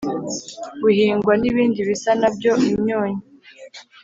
Buhingwa 0.81 1.33
n 1.37 1.43
ibindi 1.49 1.79
bisa 1.89 2.11
na 2.21 2.29
byo 2.35 2.51
imyunyu 2.71 3.21